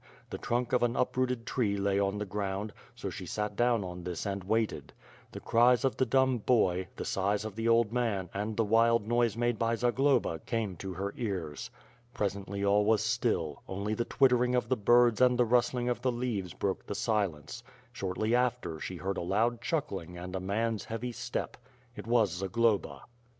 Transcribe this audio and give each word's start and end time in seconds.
The 0.31 0.39
trunk 0.39 0.73
of 0.73 0.81
an 0.81 0.95
uprooted 0.95 1.45
tree 1.45 1.77
lay 1.77 1.99
on 1.99 2.17
the 2.17 2.25
ground, 2.25 2.73
so 2.95 3.11
she 3.11 3.27
sat 3.27 3.55
down 3.55 3.83
on 3.83 4.03
this 4.03 4.25
and 4.25 4.43
waited. 4.43 4.91
The 5.31 5.39
cries 5.39 5.85
of 5.85 5.95
the 5.95 6.07
dumb 6.07 6.39
boy, 6.39 6.87
the 6.95 7.05
sighs 7.05 7.45
of 7.45 7.55
the 7.55 7.67
old 7.67 7.93
man, 7.93 8.27
and 8.33 8.57
the 8.57 8.63
wild 8.65 9.07
noise 9.07 9.37
made 9.37 9.59
by 9.59 9.75
Zagloba 9.75 10.39
came 10.39 10.75
to 10.77 10.95
her 10.95 11.13
ears. 11.17 11.69
Presently 12.15 12.65
all 12.65 12.83
was 12.83 13.03
still; 13.03 13.61
only 13.67 13.93
the 13.93 14.03
twittering 14.05 14.55
of 14.55 14.69
the 14.69 14.75
birds 14.75 15.21
and 15.21 15.37
the 15.37 15.45
rustling 15.45 15.87
of 15.87 16.01
the 16.01 16.11
leaves 16.11 16.55
broke 16.55 16.83
the 16.87 16.95
silence. 16.95 17.61
Shortly 17.93 18.33
after 18.33 18.79
she 18.79 18.95
heard 18.95 19.17
a 19.17 19.21
loud 19.21 19.61
chuckling 19.61 20.17
and 20.17 20.35
a 20.35 20.39
man's 20.39 20.83
heavy 20.85 21.11
step. 21.11 21.57
It 21.95 22.07
was 22.07 22.31
Zagloba. 22.31 23.03